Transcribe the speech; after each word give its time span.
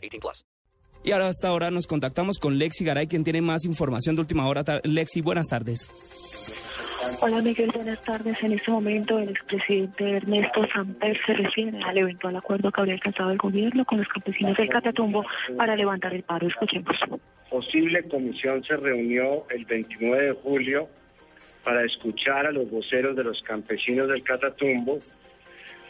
18 0.00 0.20
plus. 0.20 0.44
Y 1.02 1.12
ahora 1.12 1.28
hasta 1.28 1.48
ahora 1.48 1.70
nos 1.70 1.86
contactamos 1.86 2.38
con 2.38 2.58
Lexi 2.58 2.84
Garay, 2.84 3.06
quien 3.06 3.24
tiene 3.24 3.40
más 3.40 3.64
información 3.64 4.16
de 4.16 4.20
última 4.20 4.46
hora. 4.46 4.64
Lexi, 4.84 5.22
buenas 5.22 5.48
tardes. 5.48 5.88
Hola 7.22 7.42
Miguel, 7.42 7.70
buenas 7.74 8.02
tardes. 8.02 8.42
En 8.42 8.52
este 8.52 8.70
momento 8.70 9.18
el 9.18 9.30
expresidente 9.30 10.16
Ernesto 10.16 10.66
Samper 10.72 11.18
se 11.26 11.34
refiere 11.34 11.78
al 11.82 11.98
eventual 11.98 12.36
acuerdo 12.36 12.70
que 12.70 12.80
habría 12.80 12.94
alcanzado 12.94 13.30
el 13.30 13.38
gobierno 13.38 13.84
con 13.84 13.98
los 13.98 14.08
campesinos 14.08 14.56
del 14.56 14.68
Catatumbo 14.68 15.24
para 15.56 15.76
levantar 15.76 16.14
el 16.14 16.22
paro. 16.22 16.46
Escuchemos. 16.46 16.96
posible 17.50 18.02
comisión 18.08 18.62
se 18.64 18.76
reunió 18.76 19.46
el 19.50 19.64
29 19.64 20.24
de 20.24 20.32
julio 20.32 20.88
para 21.64 21.84
escuchar 21.84 22.46
a 22.46 22.52
los 22.52 22.70
voceros 22.70 23.16
de 23.16 23.24
los 23.24 23.42
campesinos 23.42 24.08
del 24.08 24.22
Catatumbo, 24.22 24.98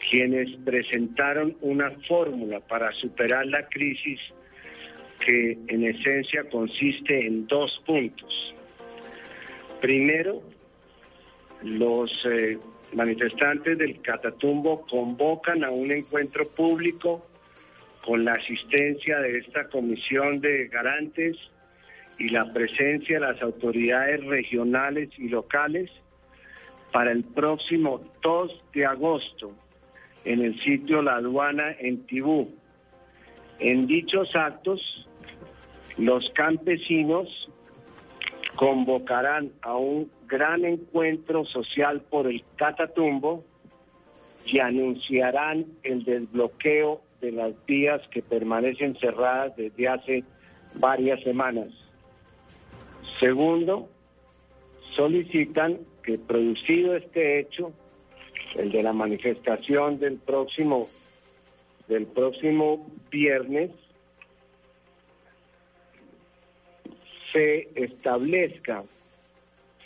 quienes 0.09 0.49
presentaron 0.65 1.55
una 1.61 1.91
fórmula 2.07 2.59
para 2.59 2.91
superar 2.93 3.45
la 3.45 3.67
crisis 3.67 4.19
que 5.23 5.57
en 5.67 5.83
esencia 5.83 6.49
consiste 6.49 7.27
en 7.27 7.47
dos 7.47 7.81
puntos. 7.85 8.55
Primero, 9.79 10.41
los 11.63 12.11
eh, 12.25 12.57
manifestantes 12.93 13.77
del 13.77 14.01
Catatumbo 14.01 14.85
convocan 14.87 15.63
a 15.63 15.69
un 15.69 15.91
encuentro 15.91 16.47
público 16.47 17.25
con 18.03 18.25
la 18.25 18.33
asistencia 18.33 19.19
de 19.19 19.37
esta 19.37 19.67
comisión 19.69 20.41
de 20.41 20.67
garantes 20.67 21.37
y 22.17 22.29
la 22.29 22.51
presencia 22.51 23.19
de 23.19 23.25
las 23.27 23.41
autoridades 23.41 24.23
regionales 24.25 25.09
y 25.17 25.29
locales 25.29 25.91
para 26.91 27.11
el 27.11 27.23
próximo 27.23 28.01
2 28.21 28.63
de 28.73 28.85
agosto 28.85 29.53
en 30.25 30.41
el 30.41 30.59
sitio 30.61 31.01
La 31.01 31.15
Aduana 31.15 31.75
en 31.79 32.05
Tibú. 32.05 32.53
En 33.59 33.87
dichos 33.87 34.35
actos, 34.35 35.07
los 35.97 36.29
campesinos 36.31 37.49
convocarán 38.55 39.51
a 39.61 39.75
un 39.75 40.11
gran 40.27 40.65
encuentro 40.65 41.45
social 41.45 42.01
por 42.01 42.27
el 42.27 42.43
Catatumbo 42.55 43.43
y 44.45 44.59
anunciarán 44.59 45.65
el 45.83 46.03
desbloqueo 46.03 47.01
de 47.21 47.31
las 47.31 47.53
vías 47.65 48.01
que 48.09 48.21
permanecen 48.21 48.95
cerradas 48.95 49.55
desde 49.55 49.87
hace 49.87 50.23
varias 50.75 51.21
semanas. 51.23 51.69
Segundo, 53.19 53.89
solicitan 54.95 55.79
que 56.03 56.17
producido 56.17 56.95
este 56.95 57.39
hecho, 57.39 57.71
el 58.55 58.71
de 58.71 58.83
la 58.83 58.93
manifestación 58.93 59.99
del 59.99 60.17
próximo 60.17 60.87
del 61.87 62.07
próximo 62.07 62.89
viernes, 63.09 63.71
se 67.33 67.67
establezca, 67.75 68.83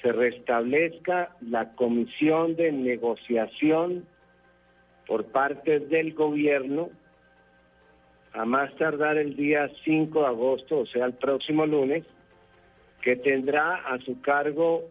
se 0.02 0.12
restablezca 0.12 1.36
la 1.42 1.74
comisión 1.74 2.56
de 2.56 2.72
negociación 2.72 4.06
por 5.08 5.26
parte 5.26 5.80
del 5.80 6.14
gobierno 6.14 6.92
a 8.34 8.46
más 8.46 8.76
tardar 8.76 9.18
el 9.18 9.36
día 9.36 9.72
5 9.84 10.20
de 10.20 10.28
agosto, 10.28 10.80
o 10.80 10.86
sea, 10.86 11.06
el 11.06 11.14
próximo 11.14 11.66
lunes, 11.66 12.06
que 13.02 13.16
tendrá 13.16 13.78
a 13.78 13.98
su 14.00 14.22
cargo 14.22 14.84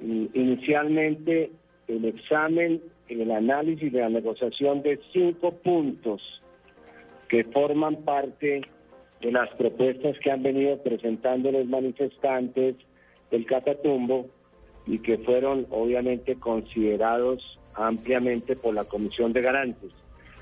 mm, 0.00 0.26
inicialmente 0.34 1.50
el 1.88 2.04
examen, 2.04 2.82
el 3.08 3.30
análisis 3.30 3.92
de 3.92 4.00
la 4.00 4.08
negociación 4.08 4.82
de 4.82 5.00
cinco 5.12 5.52
puntos 5.52 6.42
que 7.28 7.44
forman 7.44 7.96
parte 7.96 8.62
de 9.20 9.32
las 9.32 9.48
propuestas 9.56 10.18
que 10.18 10.30
han 10.30 10.42
venido 10.42 10.82
presentando 10.82 11.50
los 11.50 11.66
manifestantes 11.66 12.76
del 13.30 13.46
Catatumbo 13.46 14.26
y 14.86 14.98
que 14.98 15.18
fueron 15.18 15.66
obviamente 15.70 16.36
considerados 16.36 17.58
ampliamente 17.74 18.56
por 18.56 18.74
la 18.74 18.84
Comisión 18.84 19.32
de 19.32 19.42
Garantes. 19.42 19.90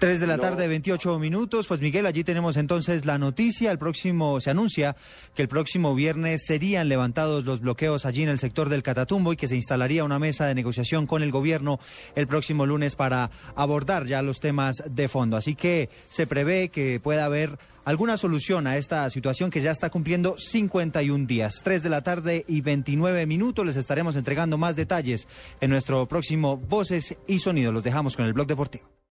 3 0.05 0.21
de 0.21 0.27
la 0.27 0.37
No. 0.37 0.43
tarde, 0.43 0.69
28 0.69 1.19
minutos. 1.19 1.67
Pues 1.67 1.81
Miguel, 1.81 2.05
allí 2.05 2.25
tenemos 2.25 2.59
entonces 2.59 3.07
la 3.07 3.17
noticia. 3.17 3.71
El 3.71 3.79
próximo, 3.79 4.39
se 4.39 4.51
anuncia 4.51 4.97
que 5.35 5.41
el 5.41 5.49
próximo 5.49 5.95
viernes 5.95 6.45
serían 6.45 6.91
levantados 6.91 7.47
los 7.47 7.61
bloqueos 7.61 8.05
allí 8.05 8.23
en 8.23 8.29
el 8.29 8.39
sector 8.39 8.69
del 8.69 8.83
Catatumbo 8.83 9.33
y 9.33 9.37
que 9.39 9.49
se 9.49 9.57
instalaría 9.57 10.05
una 10.05 10.19
mesa 10.19 10.45
de 10.45 10.55
negociación 10.55 11.07
con 11.07 11.23
el 11.23 11.31
gobierno 11.31 11.81
el 12.17 12.27
próximo 12.27 12.67
lunes 12.67 12.97
para 12.97 13.31
abordar 13.57 14.05
ya 14.05 14.21
los 14.21 14.41
temas 14.41 14.83
de 14.91 15.09
fondo. 15.09 15.39
Así 15.39 15.55
que 15.55 15.89
se 16.11 16.27
prevé 16.27 16.69
que 16.69 17.01
pueda 17.01 17.25
haber 17.25 17.59
alguna 17.87 18.19
solución 18.19 18.67
a 18.67 18.77
esta 18.77 19.09
situación 19.09 19.49
que 19.51 19.63
ya 19.63 19.71
está 19.71 19.89
cumpliendo 19.89 20.37
51 20.37 21.27
días. 21.27 21.63
3 21.65 21.83
de 21.83 21.89
la 21.89 22.03
tarde 22.03 22.45
y 22.47 22.61
29 22.61 23.25
minutos. 23.25 23.65
Les 23.65 23.77
estaremos 23.77 24.17
entregando 24.17 24.59
más 24.59 24.77
detalles 24.77 25.27
en 25.63 25.71
nuestro 25.71 26.07
próximo 26.07 26.59
Voces 26.59 27.17
y 27.27 27.39
Sonidos. 27.39 27.73
Los 27.73 27.83
dejamos 27.83 28.17
con 28.17 28.27
el 28.27 28.35
blog 28.35 28.47
deportivo. 28.49 28.85